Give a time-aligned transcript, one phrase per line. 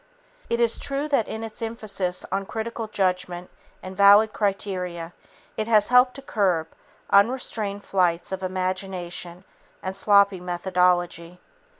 [0.49, 3.51] It is true that in its emphasis on critical judgment
[3.83, 5.13] and valid criteria,
[5.57, 6.69] it has helped to curb
[7.11, 9.43] unrestrained flights of imagination
[9.83, 11.39] and sloppy methodology.